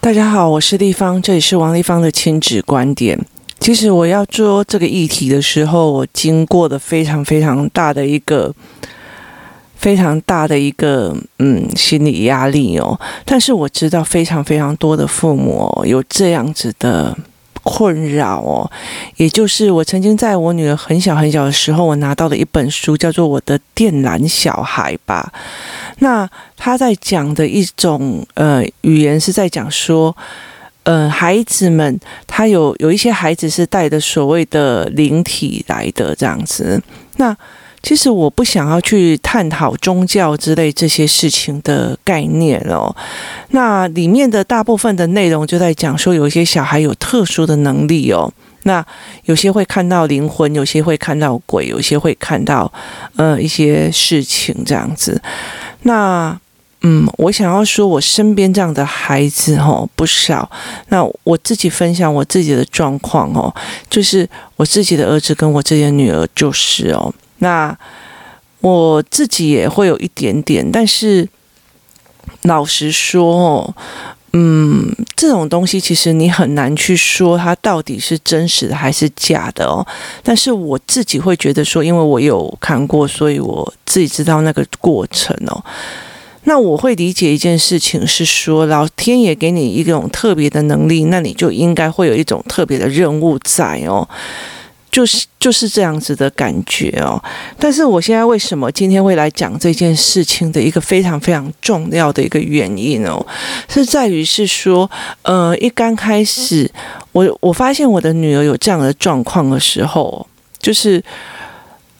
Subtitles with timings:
[0.00, 3.18] 大家好，我是立方，这里是王立方的亲子观点。
[3.60, 8.54] 其实我要做这个议题的时候，我经过的非常非常大的一个
[9.76, 12.98] 非常大的一个嗯心理压力哦。
[13.24, 17.16] 但是我知道非常非常多的父母，有这样子的。
[17.68, 18.70] 困扰哦，
[19.16, 25.30] 也就是我曾经在我女儿很小很小的时候，我拿到了一本书，叫做《我的电缆小孩》吧。
[25.98, 26.26] 那
[26.56, 30.16] 他在讲的一种呃语言是在讲说，
[30.84, 36.82] 呃，孩子们他有有一些孩子是带着所谓的灵体来的这样子，
[37.18, 37.36] 那。
[37.82, 42.94] 其实我不想要去探讨宗教之类这些事情的概念哦。
[43.50, 48.32] 那里面的大部分的内容就在讲说，有一些小孩有特殊的能力哦。
[48.64, 48.84] 那
[49.24, 52.70] 有些会看到灵魂，有些会看到鬼，有些会看到
[53.16, 55.22] 呃一些事情这样子。
[55.82, 56.38] 那
[56.82, 60.50] 嗯，我想要说，我身边这样的孩子哦不少。
[60.88, 63.52] 那我自己分享我自己的状况哦，
[63.88, 67.12] 就是我自己的儿子跟我自己的女儿就是哦。
[67.38, 67.76] 那
[68.60, 71.28] 我自己也会有一点点，但是
[72.42, 73.74] 老实说，
[74.32, 79.86] 嗯，这种东西其实你很难去说它到底是真实的还是假的哦。
[80.22, 85.64] 但是我自己会觉得说，因为我有看过，所以我自己知道那个过程哦。
[86.44, 94.08] 那我会理解一件事情是说，老天爷给你一种特别的能力，那你就应该会有一种特别的任务在哦。
[94.90, 97.22] 就是就是这样子的感觉哦，
[97.58, 103.24] 但是我现在为什么今天会来讲这件事情的一个非常非常重要的一个原因哦，
[103.68, 104.90] 是在于是说，
[105.22, 106.70] 呃，一刚开始
[107.12, 110.26] 我我发现我的女儿有这样的状况的时候，
[110.58, 111.02] 就是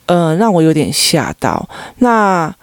[0.06, 1.68] 呃，让我有点吓到。
[1.98, 2.54] 那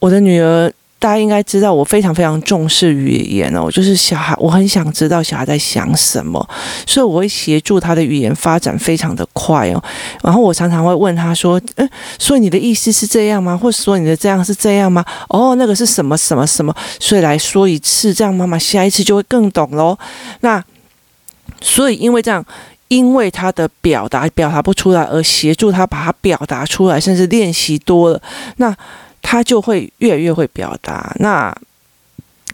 [0.00, 0.72] 我的女儿。
[1.00, 6.46] 大家应该知道，我非常非常重视语言哦，就是小孩，我很想知道小孩在想什么，
[6.86, 9.82] 所以我会协助他的语言发展非常的快哦。
[10.22, 13.56] 然后我常常会问他说：“嗯，所以你的意思是这样吗？
[13.56, 15.02] 或者说你的这样是这样吗？
[15.30, 16.74] 哦，那个是什么什么什么？
[16.98, 19.98] 所以来说一次，这样妈妈下一次就会更懂喽。
[20.40, 20.62] 那
[21.62, 22.44] 所以因为这样，
[22.88, 28.20] 因为他的表达表达不出来，而协助他把它表达出来，甚至练习多了，
[28.58, 28.76] 那。
[29.22, 31.14] 他就会越来越会表达。
[31.18, 31.54] 那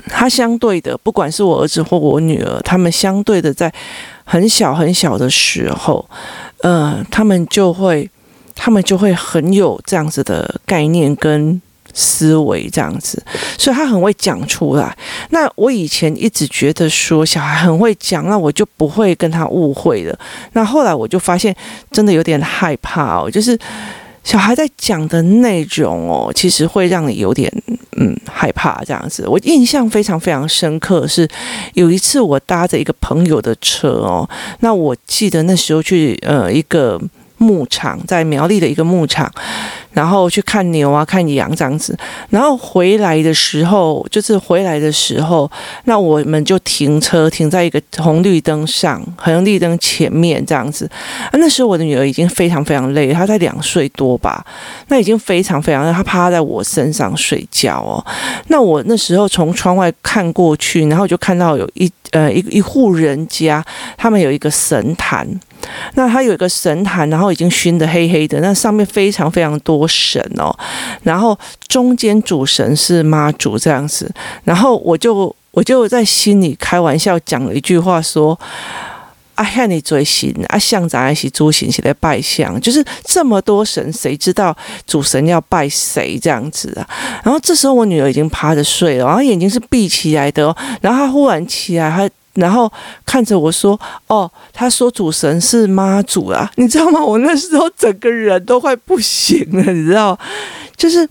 [0.09, 3.73] 他相对的，不管是我儿子或我女儿，他们相对的在
[4.25, 6.09] 很小很小的时候，
[6.63, 8.09] 呃，他们就会，
[8.55, 11.61] 他们就会很有这样子的概念跟
[11.93, 13.21] 思维，这样子，
[13.59, 14.97] 所以他很会讲出来。
[15.31, 20.17] 那我以前一直觉得说小孩很会讲，那我就不会跟他误会了。
[20.53, 21.57] 那后来我就发现，
[21.91, 23.59] 真的有点害怕哦，就是。
[24.27, 27.51] 小孩在讲的内容哦，其实会让你有点
[27.97, 29.25] 嗯害怕这样子。
[29.29, 31.29] 我印象非常非常深刻，是
[31.75, 34.29] 有一次我搭着一个朋友的车哦，
[34.61, 37.01] 那我记得那时候去呃一个。
[37.39, 39.31] 牧场在苗栗的一个牧场，
[39.93, 41.97] 然后去看牛啊，看羊这样子。
[42.31, 45.51] 然后回来的时候，就是回来的时候，
[45.85, 50.91] 那我们就停车停在一个红绿灯上，红绿灯前面这样子。
[51.31, 54.45] 啊，那时候我的女儿已经非常非常累，她在两岁多吧，
[54.89, 58.05] 那已经非常非常累，她趴在我身上睡觉哦。
[58.49, 63.65] 那我那时候从窗外看过去，然后就看到有一呃一一户人家，
[63.97, 65.29] 他们有一个神坛。
[65.95, 70.57] 那他有一个神坛，然后已经熏得黑黑的，那上面非常非常多神哦，
[71.03, 71.39] 然后
[71.69, 74.11] 中间主神是妈祖这样子，
[74.45, 78.39] 然后我就我就在心里开玩笑讲了一句话说
[79.35, 84.57] ：“啊，看你追星啊，像咱是猪神是在拜相，就是这么多神，谁知道
[84.87, 86.89] 主神要拜谁这样子啊？”
[87.25, 92.09] 然后这时候我女儿已经趴着睡了，然后眼睛是闭起来的哦，然后她忽然起来，她。
[92.37, 92.71] 然后
[93.05, 97.03] 看着我说：“哦，他说主神是妈祖啊， 你知道吗？
[97.03, 100.19] 我那时候整个人都快不行了，你知道，
[100.77, 101.09] 就是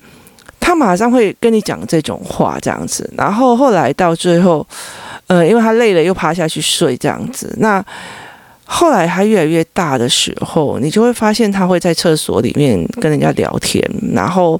[0.59, 3.11] 他马上会跟你讲这种话这样子。
[3.17, 4.65] 然后后来到最后，
[5.27, 7.53] 呃，因为他累了又趴下去睡这样子。
[7.59, 7.83] 那
[8.66, 13.83] 后来他越来越大的时候，你就会发现他会在厕所里面跟人家聊天。
[14.13, 14.59] 然后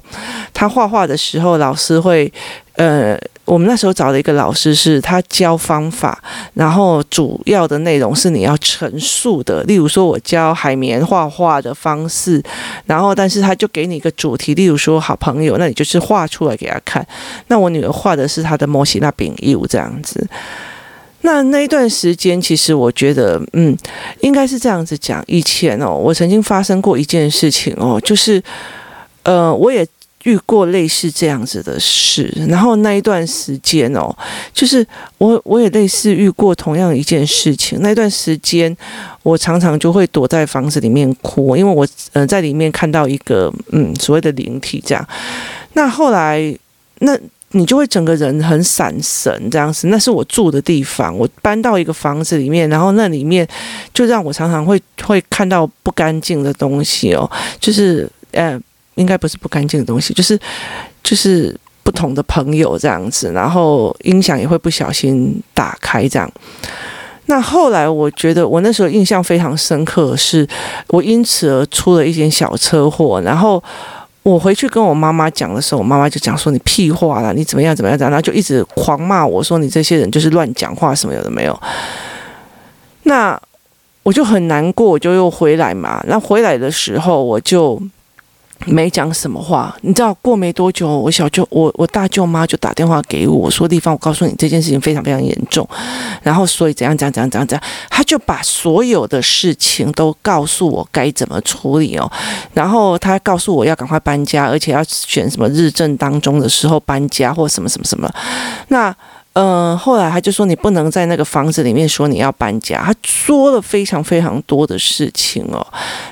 [0.52, 2.32] 他画画的时候，老师会
[2.74, 3.16] 呃。”
[3.46, 6.20] 我们那时候找了一个老师，是他教方法，
[6.54, 9.62] 然后主要的内容是你要陈述的。
[9.62, 12.42] 例如说，我教海绵画画的方式，
[12.86, 17.06] 然后但是他就给你一个主题，例如说好朋友，那你就是画出来给他看。
[17.46, 20.28] 那我女儿画的是她的摩西那饼柚这样子。
[21.20, 23.76] 那那一段时间，其实我觉得，嗯，
[24.22, 25.22] 应该是这样子讲。
[25.28, 28.42] 以前哦，我曾经发生过一件事情哦，就是，
[29.22, 29.86] 呃，我也。
[30.26, 34.12] 遇过类似这样子的事，然后那一段时间哦，
[34.52, 34.84] 就是
[35.18, 37.80] 我我也类似遇过同样一件事情。
[37.80, 38.76] 那段时间，
[39.22, 45.08] 我常常就会躲在房子里面哭，因为我嗯、呃、在里面看到一个嗯所谓的灵体这样。
[45.74, 46.52] 那后来，
[46.98, 47.16] 那
[47.52, 49.86] 你就会整个人很闪神这样子。
[49.86, 53.46] 那是我住的地方，我搬到一个房子里面，然后那里面
[53.94, 57.30] 就让我常常会会看到不干净的东西哦，
[57.60, 58.60] 就是呃。
[58.96, 60.38] 应该不是不干净的东西，就是
[61.02, 66.30] 就是不同的朋友这样子，然后音响也会不小心打开这样。
[67.26, 70.46] 那后来我觉得我那时候印象非常深刻，是
[70.88, 73.20] 我因此而出了一点小车祸。
[73.22, 73.60] 然后
[74.22, 81.60] 我回去跟我妈妈讲的时候，我妈妈就讲说：“你屁话啦，你怎么样怎么样？”然后就一直狂骂我说：“你这些人就是乱讲话，什么有的没有。”
[83.04, 83.36] 那
[84.04, 86.00] 我就很难过，我就又回来嘛。
[86.06, 87.82] 那回来的时候，我就。
[88.64, 95.68] 没讲什么话，你知道过没多久，我小舅我我大舅妈就打电话给我，说地方，我告诉你这件事情非常非常严重，
[96.22, 102.10] 然后所以怎样怎样怎样怎样怎样，他就把所有的事情都告诉我该怎么处理哦，
[102.54, 108.10] 然后他告诉我要赶快搬家，而且要选什么日正当中的时候搬家或什么什么什么，
[108.68, 108.94] 那。
[109.38, 115.64] 嗯、后来他就说你不能在那个房子里面说你要搬家，他说了非常非常多的事情哦。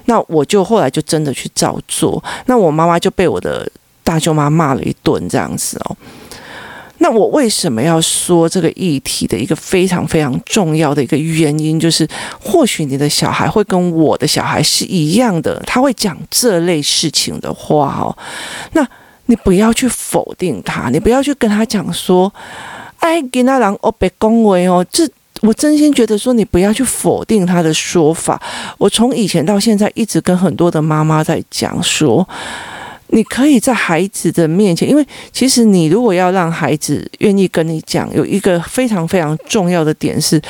[0.04, 3.66] 那我就后来就真的去照做，那我妈妈就被我的
[4.02, 5.96] 大舅妈骂了一顿这样子哦。
[6.98, 12.06] 那我为什么要说这个议题的一个非常非常重要的一个原因，就是
[12.38, 18.14] 或许你的小孩会跟我的小孩是一样的，他会讲这类事情的话哦。
[18.72, 18.86] 那
[19.24, 22.30] 你不要去否定他，你不要去跟他讲说。
[23.04, 25.06] 哎，给那人哦，别恭维哦，这
[25.42, 28.40] 我真心觉得说，你不要去否定他的说法。
[28.78, 32.26] 我从以前到现在一直跟很多的妈妈在讲说，
[33.08, 40.40] 你可以在孩子的面前，因为其实你如果要让孩子愿意跟你讲，有一个非常非常重要的点是，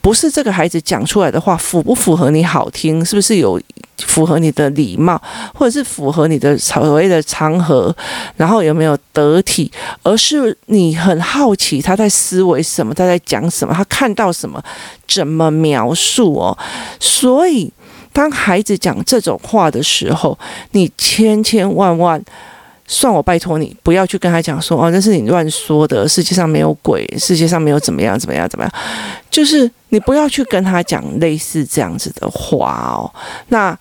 [0.00, 3.60] 不是这个孩子讲出来的话符不符合你好听，是不是有？
[4.06, 5.20] 符合你的礼貌，
[5.54, 7.94] 或者是符合你的所谓的场合，
[8.36, 9.70] 然后有没有得体，
[10.02, 14.62] 而是你很好奇他在思维什么，他在讲什么，他看到什么，
[15.06, 16.56] 怎么描述哦。
[17.00, 17.72] 所以，
[18.12, 20.38] 当孩子讲这种话的时候，
[20.72, 22.22] 你千千万万。
[22.90, 28.74] 算我拜托你，不要去跟他讲说哦，那是你乱说的，世界上没有鬼，世界上没有怎么样怎么样怎么样，
[29.30, 33.12] 就是你不要去跟他讲类似这样子的话哦。
[33.48, 33.78] 那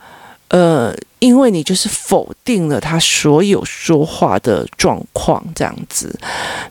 [0.49, 6.13] 呃，因为你就是否定了他所有说话的状况这样子。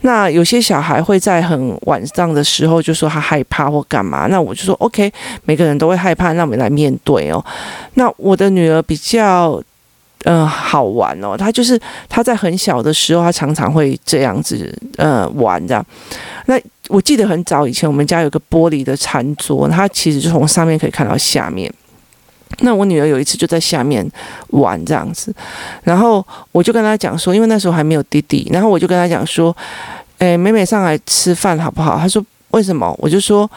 [0.03, 5.11] 那有些小孩会在很晚上的时候就说他害怕或干嘛，那我就说 OK，
[5.45, 7.43] 每个人都会害怕，那我们来面对哦。
[7.95, 9.63] 那我的女儿比较。
[10.25, 11.37] 嗯、好玩哦。
[11.37, 15.85] 他就是他在很小的时候，他常常会这样子呃玩这样。
[16.47, 21.73] 那我记得很早以前，我们家有个玻璃的餐桌，他其实就从上面可以看到下面。
[22.61, 24.09] 那我女儿有一次就在下面
[24.49, 25.35] 玩这样子，
[25.83, 29.55] 然后我就跟她讲说，因为那时候还没有弟弟，然后我就跟她讲说，
[30.19, 31.99] 诶，妹妹上来吃饭好不好？
[31.99, 32.93] 她说为什么？
[32.99, 33.49] 我就说。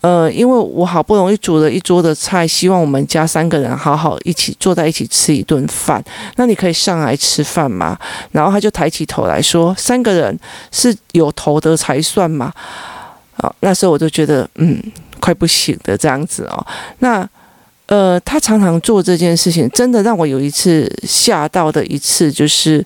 [0.00, 6.00] 呃，因为我好不容易煮了一桌的菜，希望我们家三个人好好一起坐在一起吃一顿饭。
[6.36, 7.98] 那你可以上来吃饭吗？
[8.30, 10.38] 然后他就抬起头来说：“三个人
[10.70, 12.52] 是有头的才算吗？”
[13.38, 14.80] 啊，那时候我就觉得，嗯，
[15.18, 16.66] 快不行的这样子哦。
[17.00, 17.28] 那
[17.86, 22.84] 呃，他常常做这件事情，真的让我有一次吓到的一次，就是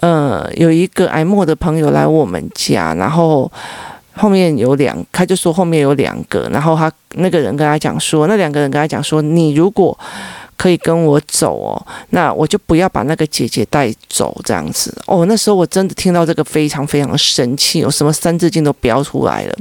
[0.00, 3.52] 呃，有一个癌末的朋友来我们家，然后。
[4.20, 9.98] 后面有两，他就说后面有两个，然后他那个人跟他讲说，那两个人跟他讲说，你如果
[10.58, 15.24] 可以跟我走哦，那我就不要把那个姐姐带走这样子哦。
[15.24, 19.56] 那时候我真的听到这个非常非常的生气，有什么三字经都飙出来了。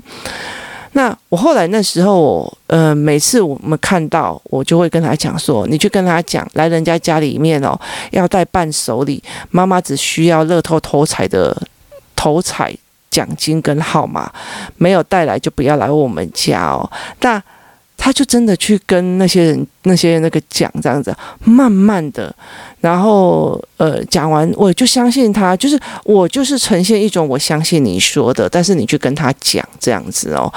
[0.92, 7.80] 那我后来那时候，呃，每次我们看到，我就会跟他讲说，你去跟他讲，来人家家里面哦，
[8.12, 11.56] 要带伴手礼，妈妈只需要乐透头彩的
[12.14, 12.76] 头彩。
[13.10, 14.32] 奖金跟号码
[14.78, 16.90] 没有带来，就不要来我们家哦。
[17.22, 17.42] 那
[18.02, 21.14] 他就真的去跟那些人、那些那个讲这样子，
[21.44, 22.34] 慢慢的，
[22.80, 30.50] 然后呃讲完，我就相信他，就是我就是呈现一种我相信你说的，但是你去跟他讲这样子哦。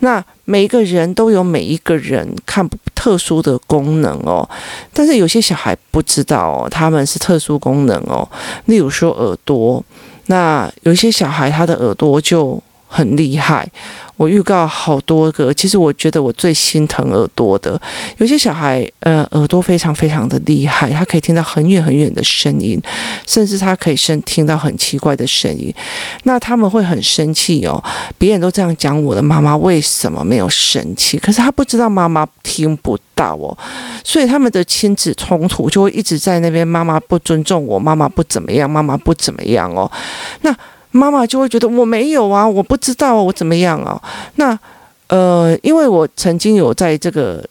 [0.00, 4.46] 那每一个人都有每一个人看特殊的功能哦，
[4.92, 8.28] 但是有些小孩不知道哦，他们是特殊功能哦，
[8.66, 9.82] 例如说耳朵。
[10.32, 12.58] 那有一些小孩，他的耳朵就
[12.88, 13.68] 很厉害。
[14.22, 17.80] 我预告好多个，其实我觉得我最心疼耳朵的，
[18.18, 22.80] 有些小孩，呃，耳朵非常非常的厉害，他可以听到很远很远的声音，
[23.26, 25.74] 甚至他可以声听到很奇怪的声音。
[26.22, 27.82] 那他们会很生气哦，
[28.16, 31.18] 别人都这样讲我的妈妈为什么没有生气？
[31.18, 33.58] 可是他不知道妈妈听不到哦，
[34.04, 39.90] 所以他们的亲子冲突就会一直在那边，妈妈不尊重我，妈妈不怎么样，妈妈不怎么样哦，
[40.42, 40.56] 那。
[40.92, 44.00] 妈妈就会觉得我没有啊，我不知道我怎么样啊。
[44.36, 44.56] 那
[45.08, 47.44] 呃，因为我曾经有在这个。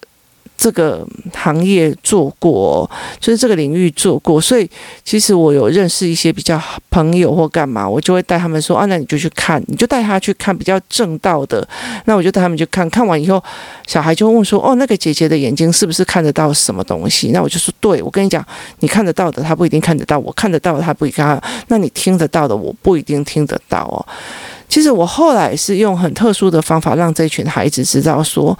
[0.61, 1.03] 这个
[1.33, 2.87] 行业做过，
[3.19, 4.69] 就是这个领域做过，所以
[5.03, 11.67] 其实我有认识一些比较朋友或干嘛，我就会带他们说啊，那你就去看，你就带他去看比较正道的。
[12.05, 13.43] 那我就带他们去看看完以后，
[13.87, 17.31] 小孩就问说，哦，那个姐姐的眼睛是不是看得到什么东西？
[17.31, 18.45] 那我就说，对，我跟你讲，
[18.81, 21.41] 你看得到的，他不一定看得到；我看得到的，他不一定看。
[21.69, 24.05] 那你听得到的，我不一定听得到哦。
[24.71, 28.57] 其实我后来是用很特殊的方法，让这群孩子知道说，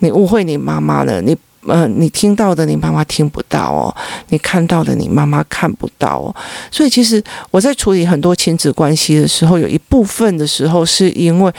[0.00, 1.34] 你误会你妈妈了，你
[1.68, 3.94] 呃，你听到的你妈妈听不到哦，
[4.30, 6.34] 你看到的你妈妈看不到哦。
[6.72, 11.52] 所以其实我在处理很多亲子关系的时候，有一部分的时候是因为，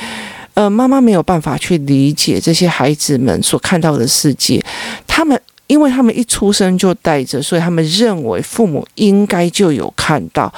[0.54, 4.62] 呃，妈妈没有办法去理解这些孩子们所看到的世界，
[5.08, 5.40] 他们。
[5.68, 10.54] 因为他们一出生就带着，所以他们认为父母应该就有看到，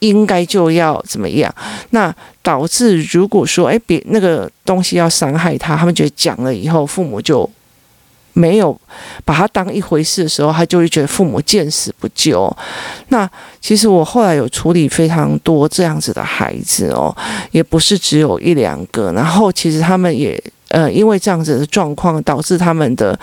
[0.00, 1.54] 应该就要怎么样。
[1.90, 7.48] 那导致如果说，哎，别那个东西要伤害他，他们觉得讲了以后，父母就
[8.32, 8.78] 没有
[9.24, 12.54] 把他当一回事的时候，他就会觉得父母见死不救。
[13.08, 13.28] 那
[13.60, 17.14] 其实我后来有处理非常多这样子的孩子哦，
[17.50, 19.12] 也不是只有一两个。
[19.12, 20.42] 然后其实他们也。
[20.68, 23.18] 呃，因为这样子的状况，导致他们的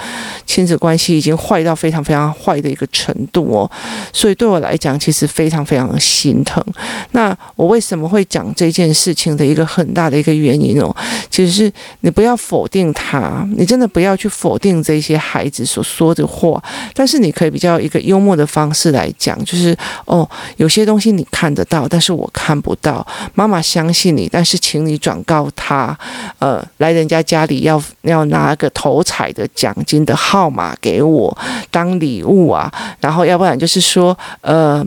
[0.48, 3.70] 亲子关系已经坏到非常非常坏的一个程度哦，
[4.12, 6.64] 所以对我来讲，其实非常非常的心疼。
[7.12, 10.96] 那我为什么会讲这件事情的一个很大的一个原因哦，
[11.30, 16.60] 其实是你不要否定他，你真的不要去否定这些孩子所说的话，
[16.96, 23.06] 但是你可以比较一个幽默的方式来讲，就是哦，有些东西你看得到，但是我看不到。
[23.36, 25.96] 妈妈相信你，但是请你转告他，
[26.40, 27.35] 呃，来人家家。
[27.36, 31.38] 家里要要拿个头彩的奖金的号码给我
[31.70, 34.82] 当礼物啊，然后要不然就是说，呃，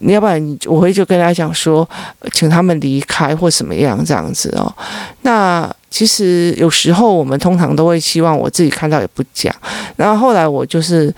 [0.00, 1.86] 要不然我会就跟他讲说，
[2.32, 4.72] 请他们离开或什么样这样子哦。
[5.20, 9.54] 那其实有时候我们通常都会希望我自己看到也不讲，
[9.96, 11.14] 然后后来我就是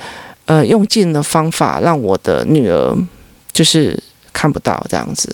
[0.46, 2.92] 呃用尽了方法让我的女儿
[3.52, 3.96] 就是
[4.32, 5.32] 看不到这样子，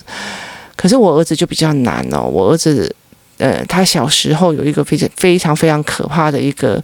[0.77, 2.95] 可是我儿子就比较难哦，我儿子。
[3.39, 6.83] 呃，他小时候有一个非常非常非常可怕的一个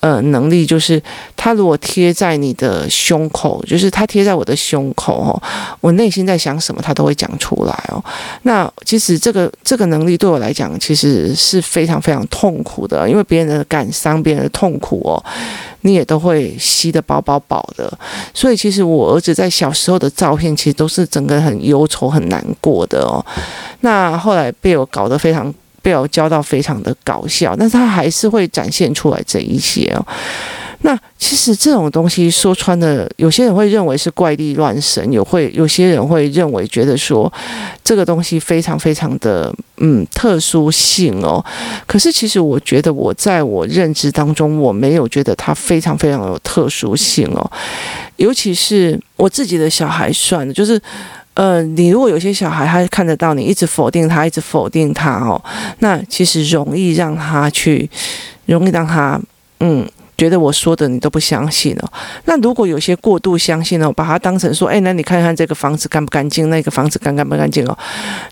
[0.00, 1.00] 呃能力，就是
[1.36, 5.42] 他如果贴在你的胸口，就是他贴在我的胸口哦，
[5.80, 8.02] 我内心在想什么，他都会讲出来哦。
[8.42, 15.22] 那其实这个这个能力对我来讲，其实是非常非常痛苦的，因为别人的感伤、别人的痛苦哦，
[15.82, 17.90] 你也都会吸得饱饱饱的。
[18.34, 23.24] 所以其实我儿子在小时候的照片，其实都是整个很忧愁、很难过的哦。
[23.80, 25.52] 那后来被我搞得非常。
[25.86, 30.04] 被我教到非常的搞笑，但是他还是会展现出来这一些哦。
[30.80, 37.32] 那其实这种东西说穿了，有些人会认为是怪力乱神，有会有些人会认为觉得说
[37.84, 41.44] 这个东西非常非常的嗯特殊性哦。
[41.86, 47.48] 可是其实我觉得我在我认知当中，我没有觉得它非常非常有特殊性哦。
[48.16, 50.82] 尤其是我自己的小孩算了，就是。
[51.36, 55.40] 呃，你如果有些小孩他看得到你一直否定他，一直否定他哦，
[55.80, 57.88] 那其实容易让他去，
[58.46, 59.20] 容易让他
[59.60, 61.92] 嗯觉得我说的你都不相信哦。
[62.24, 67.78] 那如果有些过度相信哦，把他当成说，哎，那你看看这个房子干不干净，那个房子干干不干净哦，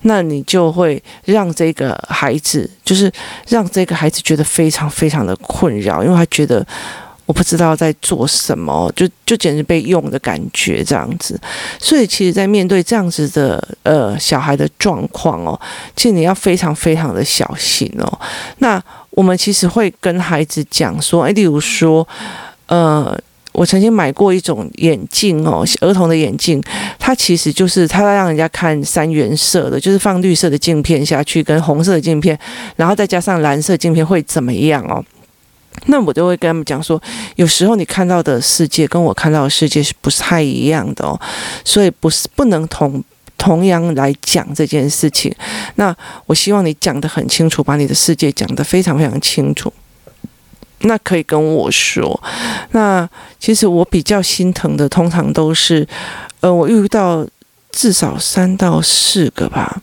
[0.04, 3.12] 那你就会让这个孩子，就是
[3.48, 6.66] 让这个孩子觉得非常非常的困扰，因为他觉得。
[7.26, 11.40] 我不知道在做什么，就就简直被用的感觉这样子，
[11.78, 15.58] 所以其实，在面对这样子的呃小孩的状况哦，
[15.96, 18.20] 其实你要非常非常的小心哦。
[18.58, 22.06] 那我们其实会跟孩子讲说，诶，例如说，
[22.66, 23.18] 呃，
[23.52, 26.62] 我曾经买过一种眼镜哦，儿童的眼镜，
[26.98, 32.38] 它其实就是它让人家看三原色的，就是放绿色的镜片下去，跟红色的镜片，
[32.76, 35.02] 然后再加上蓝色镜片会怎么样哦？
[35.86, 37.00] 那我就会跟他们讲说，
[37.36, 41.20] 有时候你看到的世界跟我看到的世界是不是太一样的哦？
[41.64, 43.02] 所以不是不能同
[43.36, 45.34] 同样来讲这件事情。
[45.74, 45.94] 那
[46.26, 49.72] 我希望你讲得很清楚，把你的世界讲得非常非常清楚。
[50.80, 52.18] 那可以跟我说。
[52.70, 55.86] 那其实我比较心疼的，通常都是，
[56.40, 57.26] 呃，我遇到。
[57.74, 59.82] 至少三到四个吧，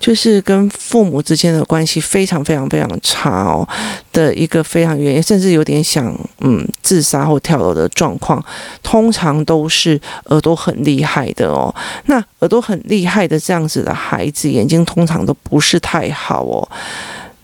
[0.00, 3.68] 就是跟父母之间的关系非常非常非常差哦
[4.12, 6.06] 的一个非常原因，甚至有点想
[6.40, 8.42] 嗯自杀或跳楼的状况，
[8.82, 11.72] 通常都是耳朵很厉害的哦。
[12.06, 16.66] 那耳朵很厉害的这样子的孩子，眼睛通常都不是太好哦。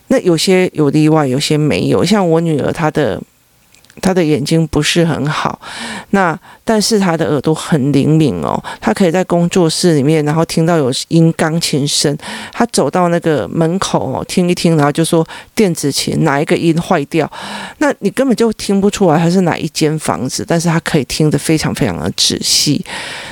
[0.08, 3.20] 那有些有例外，有些没有，像我女儿她的。
[4.00, 5.60] 他的眼睛不是很好，
[6.10, 12.16] 那但是他的耳朵很灵敏哦，他可以在工作室里面，然后听到有音钢琴声，
[12.52, 15.24] 他走到那个门口哦，听一听，然后就说
[15.54, 17.30] 电子琴哪一个音坏掉，
[17.78, 22.84] 那你根本就听不出来他是哪一间房子，但是他可以听得非常非常的仔细。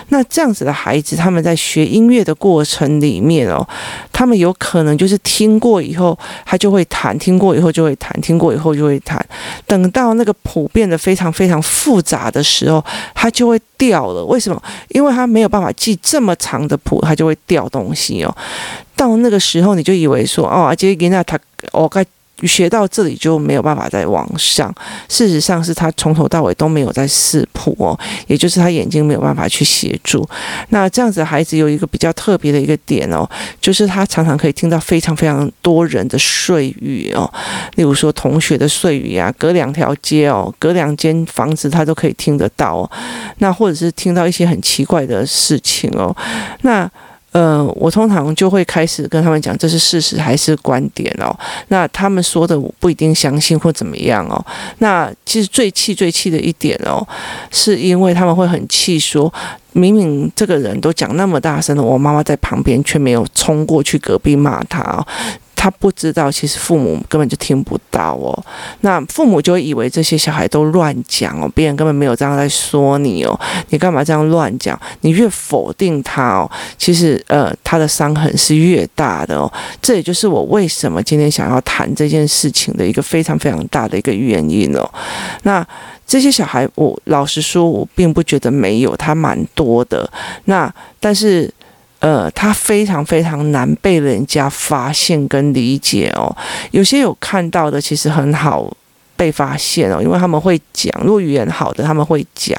[0.08, 3.66] 那这样子的孩子，他们在学音乐的过程里面哦，
[4.12, 9.24] 他们有可能就是听过以后他就会弹，听过以后就会弹，听过以后就会弹，
[9.66, 10.32] 等到那个。
[10.52, 14.22] 谱变得非常非常复杂的时候，它就会掉了。
[14.26, 14.62] 为什么？
[14.88, 18.36] 因为它没有办法记这么长的谱，它就会掉东西哦。
[18.94, 21.38] 到那个时候，你就以为说，哦，这个囡仔他
[21.72, 22.04] 我该。
[22.46, 24.72] 学到这里就没有办法再往上。
[25.08, 30.28] 事实上是他从头到尾都没有在视谱哦，也就是他眼睛没有办法去协助。
[30.68, 33.28] 那这样子的孩子有一个比较特别的一个点哦，
[33.60, 37.32] 就是他常常可以听到非常非常多人的碎语哦，
[37.76, 42.90] 例如说同学的碎语啊，隔两条街哦，隔两间房子他都可以听得到哦。
[43.38, 46.14] 那或者是听到一些很奇怪的事情哦，
[46.62, 46.90] 那。
[47.32, 51.34] 呃，我通常就会开始跟他们讲，这是事实还是观点哦？
[51.68, 54.44] 那他们说的我不一定相信或怎么样哦。
[54.78, 57.06] 那其实最气最气的一点哦，
[57.50, 59.32] 是因为他们会很气，说
[59.72, 65.06] 明明这个人都讲那么大声了，我妈妈在旁边却没有冲过去隔壁骂他哦。
[65.62, 68.36] 他不知道，其实父母根本就听不到哦。
[68.80, 73.38] 那父母就会以为这些小孩都乱讲哦，别人根本没有这样在说你哦。
[73.68, 74.76] 你干嘛这样乱讲？
[75.02, 79.48] 你越否定他哦，其实呃，他的伤痕是越大的哦。
[79.80, 84.90] 这也就是我为什么今天想要谈这件事情的一个非常非常大的一个原因哦。
[85.44, 85.64] 那
[86.04, 90.10] 这些小孩，我老实说，我并不觉得没有，他蛮多的。
[90.46, 91.48] 那但是。
[92.02, 96.36] 呃，他非常非常难被人家发现跟理解哦。
[96.72, 98.68] 有些有看到的，其实很好
[99.16, 100.92] 被发现哦，因为他们会讲。
[101.04, 102.58] 如果语言好的，他们会讲。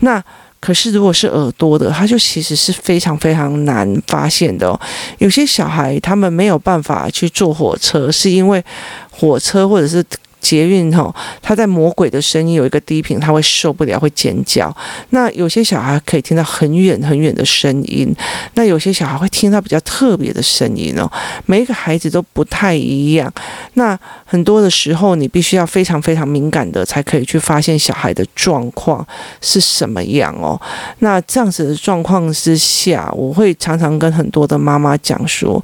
[0.00, 0.22] 那
[0.60, 4.80] 可是如果是耳朵的，他就其实是非常非常难发现的哦。
[5.18, 8.64] 有些小孩他们没有办法去坐火车，是因为
[9.10, 10.02] 火车或者是。
[10.40, 14.74] 捷运吼，他在魔鬼的声音有一个低频，他会受不了，会尖叫。
[15.10, 18.14] 那有些小孩可以听到很远很远的声音，
[18.54, 21.10] 那有些小孩会听到比较特别的声音哦。
[21.46, 23.32] 每一个孩子都不太一样。
[23.74, 29.06] 那很多的时候，你必须要非常非常敏感的，才可以去发现小孩的状况
[29.40, 30.60] 是什么样哦。
[31.00, 35.62] 那这样子的状况之下，我会常常跟很多的妈妈讲说，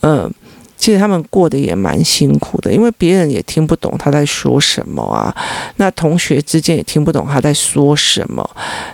[0.00, 0.32] 嗯。
[0.78, 5.34] 其实他们过得也蛮辛苦的，因为别人也听不懂他在说什么啊。
[5.76, 8.48] 那同学之间也听不懂他在说什么。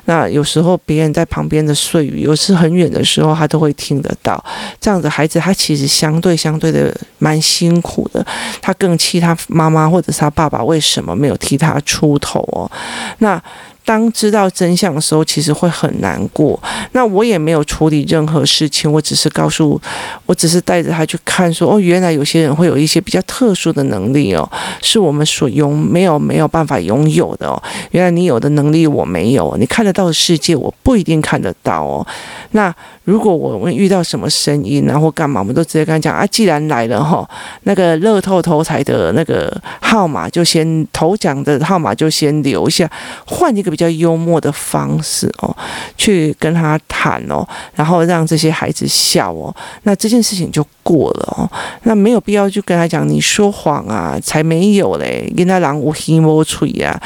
[0.06, 4.42] 那有时候别人在旁边的碎语，有时很远的时候他都会听得到。
[4.80, 8.24] 这样的孩子，他其实相对相对的蛮辛苦的。
[8.62, 12.70] 他更气他妈妈或者是他爸爸为什么没有替他出头哦。
[13.18, 13.40] 那。
[13.84, 16.58] 当知道真相的时候，其实会很难过。
[16.92, 19.78] 那我也没有处理任何事情，我只是告诉，
[20.24, 27.62] 我只是带着他去看，说哦，原来有些人会有一些比较特殊的能力哦，是我们所拥没有没有办法拥有的哦。
[27.90, 32.06] 原来你有的能力我没有，你看得到的世界我不一定看得到哦。
[32.52, 37.28] 那如果我们遇到什么声音，然后干嘛，我们都直接跟他讲啊，既然来了哈，
[37.64, 42.90] 那个乐透头彩的那个号码就先头奖的号码就先留下，
[43.26, 43.73] 换一个。
[43.74, 45.56] 比较幽默的方式哦，
[45.98, 51.50] 去跟他谈哦，然后让这些孩子笑哦，那这件事情就过了哦。
[51.82, 56.96] 那没有必要去跟他讲，你说谎啊，才没有嘞，跟他狼无黑摸吹呀，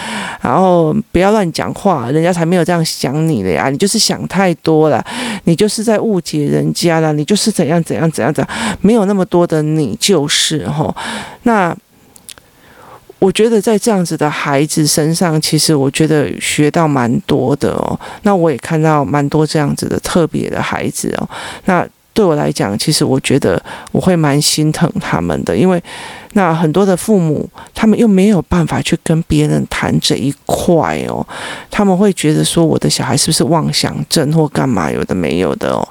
[0.43, 5.03] 然后不要乱讲话，人家才没有这样想你的呀，你就是想太多了，
[5.45, 8.47] 你就是在误解人家了，你就是怎样怎样怎样的，
[8.83, 10.95] 没有那么多的你就是哦，
[11.45, 11.75] 那。
[13.19, 17.99] 我觉得在这样子的孩子身上，其实我觉得学到蛮多的哦。
[18.23, 21.29] 那我也看到蛮多这样子的特别的孩子哦。
[21.65, 25.83] 那对我来讲，其实我觉得我会蛮心疼他们的，因为
[26.35, 31.27] 那很多的父母，他们又没有办法去跟别人谈这一块哦。
[31.71, 35.89] 他们会觉得说，我的小孩是不是妄想症或干嘛，有的没有的哦。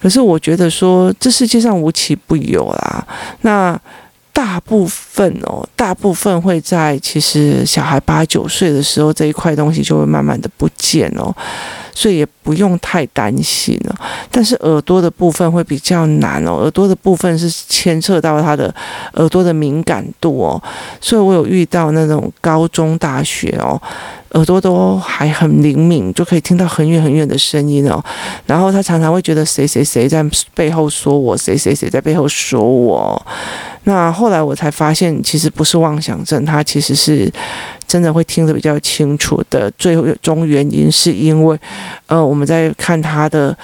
[0.00, 3.06] 可是我觉得说，这世界上无奇不有啦。
[3.40, 3.80] 那。
[4.32, 11.34] 大部分哦，大部分会在其实小孩八九岁的时候，这一块东西就会慢慢的不见哦。
[11.94, 13.94] 所以也不用太担心了。
[14.30, 18.74] 但是耳朵的部分会比较难哦，耳朵的部分是牵涉到他的
[19.14, 20.60] 耳朵的敏感度哦，
[21.02, 23.80] 所以我有遇到那种高中、大学哦。
[24.32, 28.02] 耳朵都还很灵敏，就可以听到很远很远的声音哦。
[28.46, 33.26] 然后他常常会觉得谁谁谁在背后说我，谁谁谁在背后说我。
[33.84, 37.30] 那后来我才发现，其实不是妄想症，他其实是
[37.92, 39.70] 真的会听得比较清楚的。
[39.72, 41.58] 最终原因是因为，
[42.06, 43.54] 呃，我们在看他的。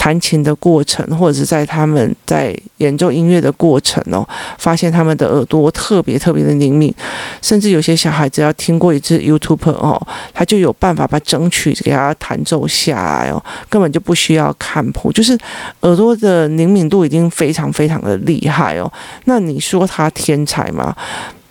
[0.00, 4.24] 弹琴的过程，或者是在他们在演奏音乐的过程哦，
[4.56, 6.94] 发现他们的耳朵特别特别的灵敏，
[7.42, 10.00] 甚至有些小孩子要听过一次 YouTube 哦，
[10.32, 15.36] 他就有办法把整曲给他弹奏下来哦，根本就不需要看谱，就是
[15.80, 18.90] 耳朵的灵敏度已经非常非常的厉害哦。
[19.24, 20.94] 那你说他天才吗？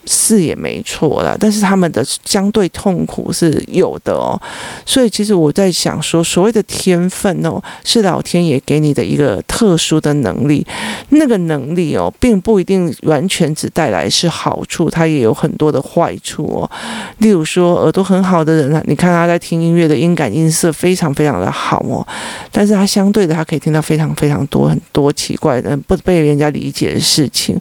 [0.08, 4.40] 是也没错啦，但是他们的相对痛苦是有的哦，
[4.86, 10.66] 所以其实我在想说，所谓的天分哦，是老天爷给你的一个特殊的能力，
[11.10, 16.72] 那个能力哦，并不一定完全只带来是好处，它也有很多的坏处哦。
[17.18, 22.08] 例如说，耳朵很好的人啊，你看他在听音乐的音感音色非常非常的好哦，
[22.52, 27.60] 但是他相对的，他可以听到非常非常多很多奇怪的不被人家理解的事情，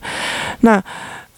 [0.61, 0.82] 那。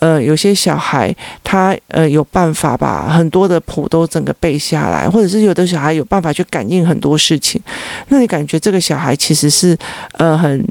[0.00, 7.60] 呃，有些小孩他呃有办法把很多的谱都整个背下来，或者是有的小孩有办法去感应很多事情，
[8.08, 9.76] 那你感觉这个小孩其实是
[10.12, 10.64] 呃很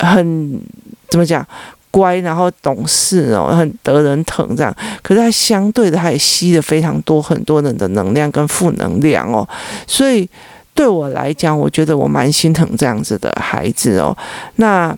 [0.00, 0.60] 很
[1.08, 1.46] 怎么讲
[1.92, 4.74] 乖，然后懂事哦，很得人疼这样。
[5.00, 9.48] 可是他相对的，他也吸了非常多很多人的能量跟负能量哦，
[9.86, 10.28] 所以
[10.74, 14.16] 对我来讲，我觉得我蛮心疼这样子的孩子哦。
[14.56, 14.92] 那。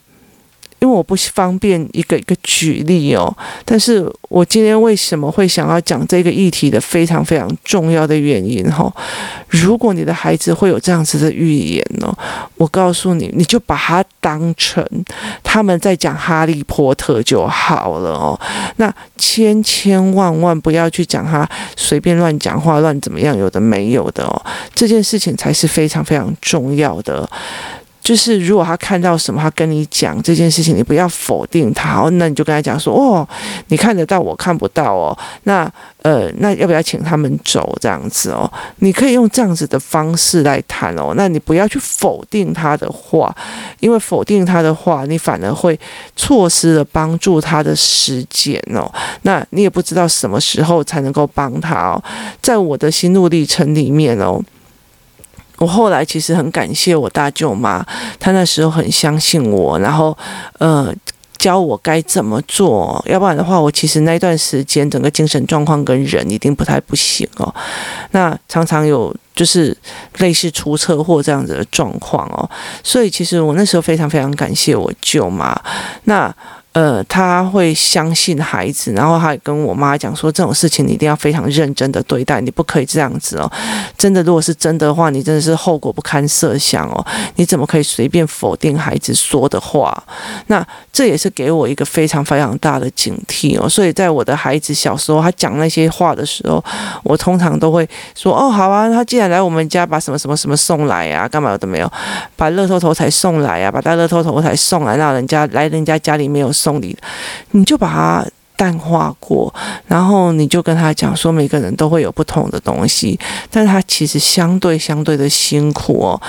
[0.81, 8.93] 因为我不方便一个一个举例哦，但是我今天为什么会想要讲这个议题的非常非常重要的原因哈？
[9.49, 12.17] 如果你的孩子会有这样子的预言哦，
[12.57, 14.87] 我告诉你，你就把它当成
[15.43, 18.39] 他们在讲哈利波特就好了哦。
[18.77, 24.43] 那千千万万不要去讲他随便乱讲话乱怎么样，有的没有的哦，
[24.75, 27.29] 这件事情才是非常非常重要的。
[28.09, 33.29] 就是如果他看到什么，他跟你讲这件事情，你不要否定他哦，那你就跟他讲说哦，
[33.67, 38.51] 你看得到，我看不到哦，那呃，那要不要请他们走这样子哦？
[38.77, 43.31] 你可以用这样子的方式来谈哦，那你不要去否定他的话，
[43.79, 45.79] 因为否定他的话，你反而会
[46.17, 48.91] 错失了帮助他的时间哦，
[49.21, 52.03] 那你也不知道什么时候才能够帮他哦，
[52.41, 54.43] 在我的心路历程里面哦。
[55.59, 57.85] 我后来其实很感谢我大舅妈，
[58.19, 60.17] 她那时候很相信我，然后
[60.59, 60.93] 呃
[61.37, 67.55] 教我该怎么做，要不然的话，我其实那段时间整个精神状况跟人一定不太不行哦。
[68.13, 69.77] 那常常有就是
[70.19, 72.49] 类似出车祸这样子的状况哦，
[72.83, 75.55] 所以其实我那时候非常非常感谢我舅妈。
[76.05, 76.35] 那。
[76.73, 83.51] 呃，他会相信孩子，然后他还跟我妈讲说，这种事情你一定要非常认真的对待，你不可以这样子哦。
[83.97, 87.05] 真的，如果是真的话，你真的是后果不堪设想哦。
[87.35, 90.01] 你怎么可以随便否定孩子说的话？
[90.47, 93.69] 那这也是给我一个非常非常大的警惕哦。
[93.69, 96.63] 所以在我的孩子小时候，他讲那些话的时候，
[97.03, 101.27] 我通常都会说：哦，好啊，他既然来我们家，把什么什么什么送来呀？
[101.27, 101.91] 干嘛都没有？
[102.37, 103.73] 把乐透头彩送来呀？
[103.73, 106.81] 把大乐透头彩送来，让人家来人家家里没有送。
[106.81, 106.97] 礼，
[107.53, 109.55] 你就把它淡化过，
[109.87, 113.19] 然后你就跟他讲说，每个人都会有不同的东西，
[113.51, 116.21] 但是他其实相对相对的辛苦哦，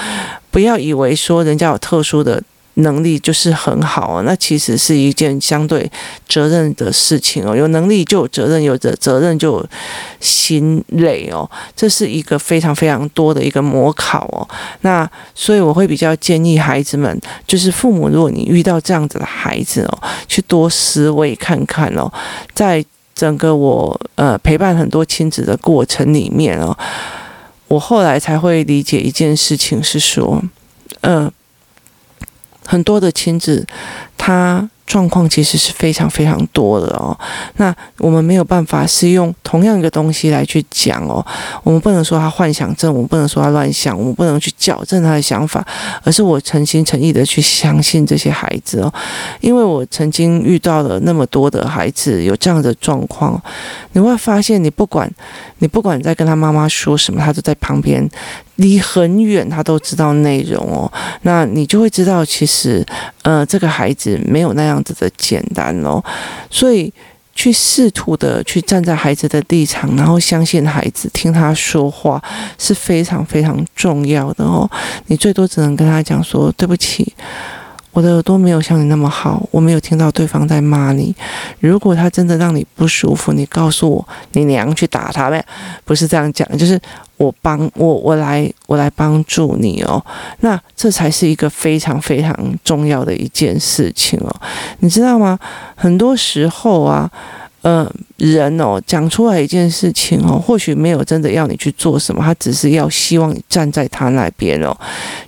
[0.51, 2.41] 不要以为说人家有特殊的。
[2.75, 5.91] 能力就是很好哦，那其实是一件相对
[6.27, 7.53] 责任的事情哦。
[7.53, 9.65] 有能力就有责任，有责责任就有
[10.21, 11.49] 心累哦。
[11.75, 14.47] 这是一个非常非常多的一个模考哦。
[14.81, 22.09] 那所以我会比较建议孩子们，就是父母，如果你遇到这样子的孩子哦，去多思维看看哦。
[22.53, 26.77] 在整个我呃陪伴很多亲子的过程里面哦，
[27.67, 30.41] 我后来才会理解一件事情是说，
[31.01, 31.29] 呃。
[32.69, 33.65] 很多的亲子，
[34.15, 34.69] 他。
[34.89, 37.15] 状况其实是非常非常多的哦，
[37.57, 41.23] 那我们没有办法是用同样一个东西来去讲哦，
[41.61, 45.63] 我们不能说他幻想症，我们不能说他乱想，我们不能去矫正他的想法，
[46.03, 48.91] 而是我诚心诚意的去相信这些孩子哦，
[49.41, 53.39] 因为我曾经遇到了那么多的孩子有这样的状况，
[53.91, 55.07] 你会发现，你不管
[55.59, 58.09] 你不管在跟他妈妈说什么，他都在旁边
[58.59, 60.91] 离很远，他都知道内容哦，
[61.21, 62.85] 那你就会知道，其实
[63.21, 64.79] 呃，这个孩子没有那样。
[64.81, 66.01] 子的简单哦，
[66.49, 66.91] 所以
[67.35, 72.23] 去试图的去站在孩子的立场，然后相信孩子，听他说话
[72.57, 74.67] 是非常非常重要的哦。
[75.07, 77.13] 你最多只能跟他讲说：“对不起。”
[77.91, 81.13] 我的耳朵没有像你那么好，我没有听到对方在骂你。
[81.59, 85.43] 如果他真的让你不舒服，你告诉我，你娘去打他呗，
[85.83, 86.79] 不是这样讲，就是
[87.19, 90.03] 我帮我我来我来帮助你哦。
[90.39, 94.35] 那这才是一个非常非常重要的一件事情哦，
[94.79, 95.37] 你知道吗？
[95.75, 97.11] 很多时候啊。
[97.61, 104.73] 呃，人哦，讲出来一件事情哦，或许没有真的要你去做什么，他只是要希望你站在他那边哦，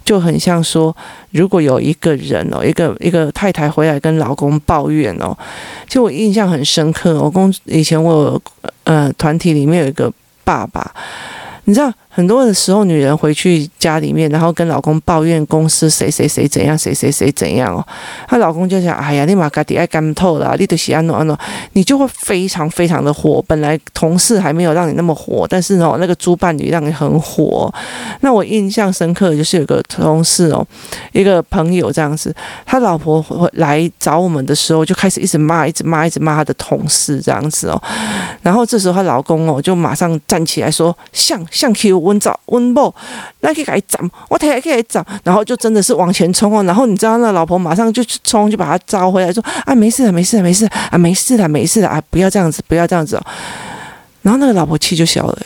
[0.06, 0.95] 就很像说，
[1.32, 5.38] 如果有一个人哦，一个一个太太回来跟老公抱怨哦，
[5.89, 8.41] 就我印象很深刻，我公以前我
[8.86, 10.10] 呃团体里面有一个
[10.45, 10.89] 爸爸，
[11.71, 11.93] 你知道。
[12.13, 17.88] 很多的时候，女人回去家里面，然后跟老公抱怨公司谁谁谁怎样，谁谁谁怎样哦，
[18.28, 21.39] 她老公就想：“哎呀，你马嘎底爱干透了，你都喜安诺安诺，
[21.71, 23.41] 你就会非常非常的火。
[23.47, 27.74] 本来同事还没有让你那么火，但是呢，那个猪伴侣让你很火。
[28.19, 30.67] 那我印象深刻的就是有个同事哦，
[31.13, 37.82] 一个朋友这样子，他老婆来找我们的时候，就开始一直骂，一直骂，一直骂他的同事这样子哦。
[38.41, 42.01] 然后这时候她老公哦，就马上站起来说：像像 Q。
[42.04, 42.94] 温早温暴，
[43.42, 53.26] 那可以给他我太太可以找，然后就真的是往前冲哦，然后你知道那老婆马上就去冲，就把他招回来，说啊没事的，没事的，没事啊，没事的，没事的啊，不要这样子，不要这样子哦。
[54.22, 55.38] 然后那个老婆气就消了，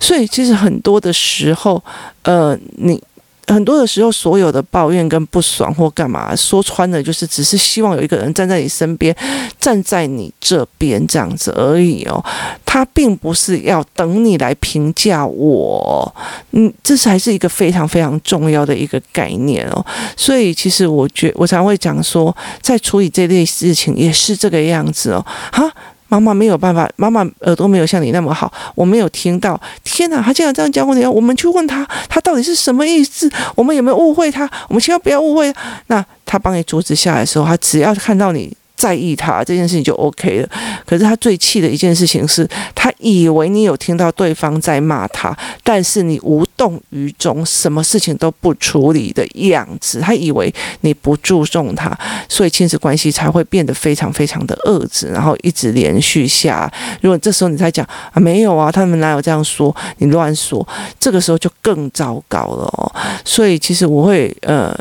[0.00, 1.82] 所以其实很多的时候，
[2.22, 3.02] 呃，你。
[3.52, 9.14] 很多的时候，所有的抱怨跟不爽或干嘛，说穿了就是只是希望有一个人站在你身边，
[9.60, 12.24] 站在你这边这样子而已哦。
[12.64, 16.14] 他并不是要等你来评价我，
[16.52, 19.84] 嗯，这才是一个非常非常重要的一个概念哦。
[20.16, 25.24] 所以其实我觉我常会讲说，在处理这类事情也是这个样子哦。
[25.52, 25.70] 哈。
[26.12, 29.58] 妈妈没有办法，妈妈耳朵没有像你那么好，我没有听到。
[29.82, 30.94] 天哪，他竟然这样教我！
[30.94, 33.30] 你要我们去问他，他到底是什么意思？
[33.54, 34.48] 我们有没有误会他？
[34.68, 35.50] 我们千万不要误会。
[35.86, 38.54] 那他帮你阻止下来的时候，他只要看到你。
[38.82, 40.48] 在意他这件事情就 OK 了，
[40.84, 51.96] 可是他最气的一件事情是，他以为你有听到对方在骂他，但是你无动于衷，什么事情都不处理的样子，他以为你不注重他，
[52.28, 56.68] 所以亲子关系才会变得非常非常的恶质，然后一直连续下。
[57.00, 59.72] 如果这时候你才讲啊，没有啊，他们哪有这样说？
[59.98, 60.66] 你乱说，
[60.98, 62.92] 这个时候就更糟糕了。
[63.24, 64.76] 所以其实我会呃。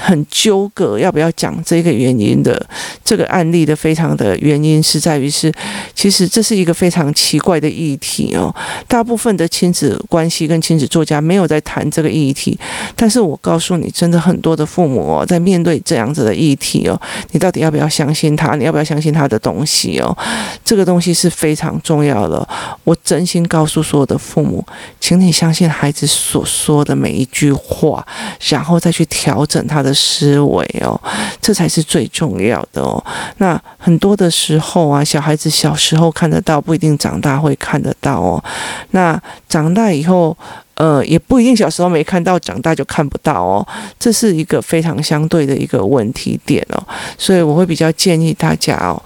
[0.00, 2.66] 很纠葛，要不要讲这个原因的
[3.04, 5.52] 这个案例的非常的原因是在于是，
[5.94, 8.54] 其实这是一个非常奇怪的议题哦。
[8.88, 12.58] 大部分的亲子关系跟亲子作家没有在谈这个议题，
[12.96, 16.98] 但是我告诉你，真的很多的父母哦，在面对这样子的议题哦，
[17.32, 18.56] 你到底要不要相信他？
[18.56, 20.16] 你要不要相信他的东西哦？
[20.64, 22.48] 这个东西是非常重要的。
[22.84, 24.64] 我真心告诉所有的父母，
[24.98, 28.06] 请你相信孩子所说的每一句话，
[28.48, 29.89] 然后再去调整他的。
[29.92, 31.00] 思维哦，
[31.40, 33.02] 这才是最重要的哦。
[33.38, 38.42] 那很多的时候啊，小孩子小时候看得到，不一定长大会看得到哦。
[38.90, 40.36] 那长大以后，
[40.74, 43.66] 呃，也不一定小时候没看到，长大就看不到哦。
[43.98, 46.82] 这是一个非常相对的一个问题点哦。
[47.18, 49.02] 所以我会比较建议大家哦。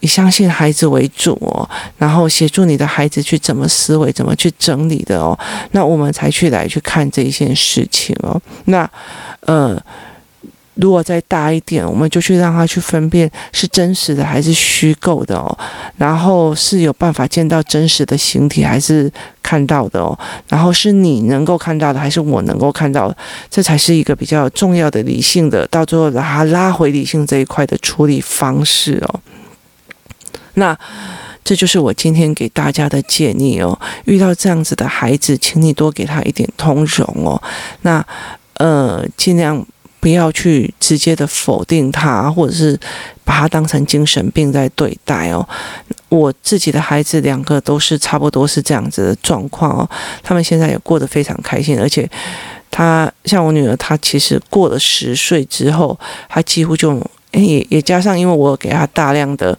[0.00, 5.36] 以相信孩子为主哦，然后协助你的孩子去怎么思维，怎么去整理的哦，
[5.72, 8.40] 那我们才去来去看这一件事情哦。
[8.66, 8.88] 那
[9.40, 9.76] 呃，
[10.80, 15.58] 如果再大一点，我们就去让他去分辨是真实的还是虚构的哦，
[15.96, 19.12] 然后是有办法见到真实的形体还是
[19.42, 20.16] 看到的哦，
[20.48, 23.16] 然后是你能够看到的还是我能够看到的，
[23.50, 29.20] 这才是一个比较重要的理性的，到最后把他拉回理性这一块的处理方式哦。
[30.54, 30.78] 那
[31.44, 33.76] 这就是我今天给大家的建议哦。
[34.04, 37.42] 遇到这样子的孩子，请你多给他一点通融哦。
[37.82, 38.04] 那
[38.54, 39.64] 呃，尽量
[40.00, 42.78] 不要去直接的否定他，或者是
[43.24, 45.46] 把他当成精神病在对待哦。
[46.08, 49.90] 我自己的孩子两个都是差不多是这样子的状况哦。
[50.22, 52.08] 他们现在也过得非常开心，而且
[52.70, 56.94] 他像我女儿，她其实过了十岁之后，她几乎就
[57.32, 59.58] 也也加上，因为我给她大量的。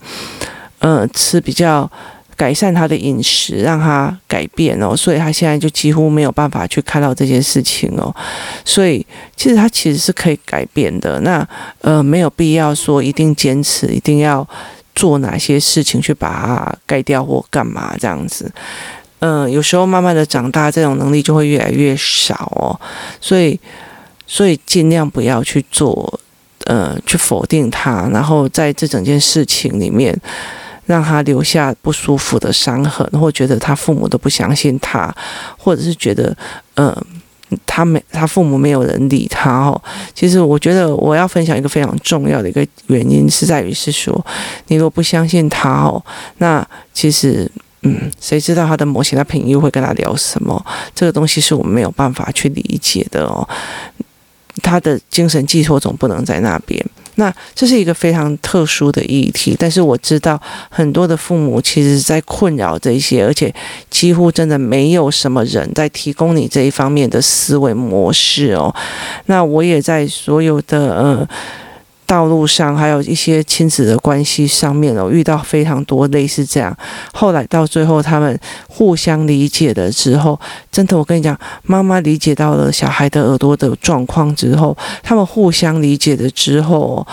[0.82, 1.92] 呃，吃比较
[2.40, 8.16] 改善他的饮食，让他改变哦，所以他现在就几乎没有办法去看到这件事情哦，
[8.64, 11.20] 所以其实他其实是可以改变的。
[11.20, 11.46] 那
[11.82, 14.48] 呃，没有必要说一定坚持，一定要
[14.96, 18.50] 做哪些事情去把它改掉或干嘛这样子。
[19.20, 22.80] 嗯、有时候慢慢的长大，这种能力就会越来越少哦，
[23.20, 23.60] 所以
[24.26, 26.18] 所以尽量不要去做，
[26.68, 30.18] 呃，去否定他，然后在这整件事情里面。
[30.90, 35.16] 让他留下不舒服的伤痕，或觉得他父母都不相信他，
[35.56, 36.36] 或者是觉得，
[36.78, 36.92] 嗯、
[37.64, 39.80] 他没他父母没有人理他哦。
[40.16, 44.26] 其实我觉得我要分享一个非常重要的一个原因，是在于是说，
[44.70, 46.04] 你如果不相信他哦，
[46.40, 47.48] 那其实，
[47.84, 50.66] 嗯，谁知道他的某些他朋友会跟他聊什么？
[50.96, 53.48] 这个东西是我们没有办法去理解的哦。
[54.64, 56.84] 他的精神寄托总不能在那边。
[57.20, 63.54] 那这是一个非常特殊的议题，但是我知道很多的父母其实在困扰这些，而且
[63.90, 68.74] 几乎真的没有什么人在提供你这一方面的思维模式哦。
[69.26, 71.30] 那我也在所有的呃。
[72.10, 76.76] 道路上还有一些亲子的关系上面哦，遇到非常多类似这样。
[77.14, 80.40] 后来到最后，他们互相理解了之后，
[80.72, 87.06] 真的，我跟你讲，妈妈理解到了小孩的耳朵的状况之后，他们互相理解了之后。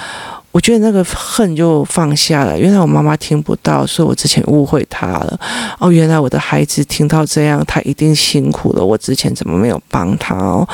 [0.57, 2.59] 我觉得那个恨就放下了。
[2.59, 5.39] 原来我妈妈听不到，所以我之前误会她了。
[5.79, 8.83] 哦，原来我的孩子听到这样，他一定辛苦了。
[8.83, 10.67] 我之前怎么没有帮他哦？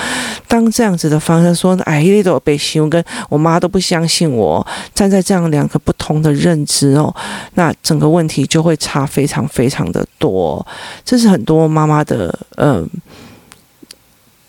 [0.47, 4.65] 当这样子的方式说，哎，你都被形容，跟我妈都不相信我。
[4.95, 7.13] 站在这样两个不同的认知哦，
[7.55, 10.65] 那整个问题就会差非常非常的多。
[11.05, 12.89] 这是很多妈妈的，嗯、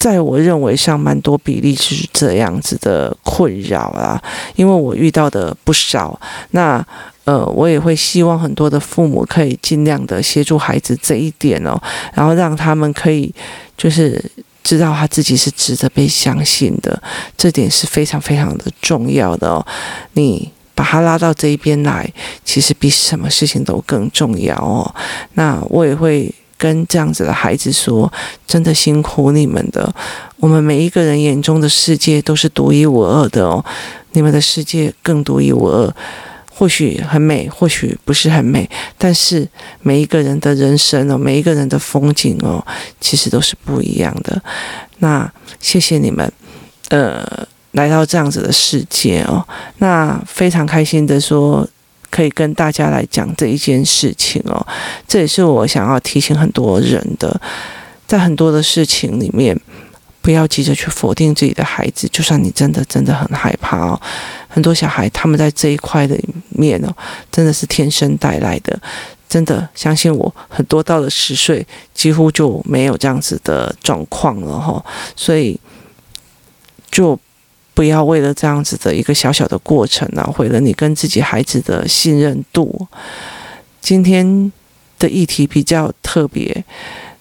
[0.03, 4.21] 在我认为上，蛮多比例是这样子的困扰啦，
[4.57, 6.19] 因为我遇到的不少。
[6.51, 6.85] 那
[7.23, 11.81] 呃，我也会希望很多的父母可以尽量的协助孩子这一点哦，
[12.13, 13.33] 然后让他们可以
[13.77, 14.21] 就是
[14.61, 17.01] 知道他自己是值得被相信的，
[17.37, 19.65] 这点是非常非常的重要的哦。
[20.15, 22.11] 你把他拉到这一边来，
[22.43, 24.93] 其实比什么事情都更重要哦。
[25.35, 26.29] 那我也会。
[26.63, 28.09] 跟这样子的孩子说，
[28.47, 29.93] 真的辛苦你们的。
[30.37, 33.61] 我们每一个人眼中的世界都是独一无二的哦，
[34.13, 35.93] 你们的世界更独一无二。
[36.49, 39.45] 或许很美，或许不是很美，但是
[39.81, 42.65] 每一个人的人生哦，每一个人的风景哦，
[43.01, 44.41] 其实都是不一样的。
[44.99, 46.31] 那谢谢你们，
[46.87, 49.45] 呃，来到这样子的世界哦，
[49.79, 51.67] 那非常开心的说。
[52.13, 54.63] 可以跟大家来讲这一件事情哦，
[55.07, 57.41] 这也是我想要提醒很多人的，
[58.05, 59.59] 在很多的事情里面，
[60.21, 63.99] 不要急着去否定自己的孩子，就算你真的真的很害怕哦。
[64.47, 66.95] 很多小孩他们在这一块的里面哦，
[67.31, 68.79] 真的是天生带来的，
[69.27, 75.59] 真的相信我，很多到了十岁几乎就没有这样子的状况了哈，所以
[76.91, 77.19] 就。
[77.73, 82.87] 不要为了这样子的一个小小的过程啊，毁了你跟自己孩子的信任度。
[83.81, 84.51] 今天
[84.99, 86.63] 的议题比较特别，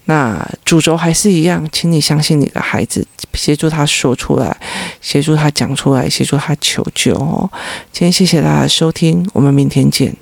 [0.04, 4.56] 那主轴还是一样，请你相信你的孩子，协助他说出来，
[5.00, 7.50] 协助他讲出来，协助他求救哦。
[7.90, 10.14] 今天谢谢大家收听，我们明天见。